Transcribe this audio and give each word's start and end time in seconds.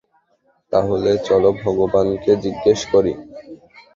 তাহলে 0.71 1.11
চলো 1.27 1.49
ভগবানকে 1.63 2.31
জিজ্ঞেস 2.43 2.79
করি। 2.93 3.13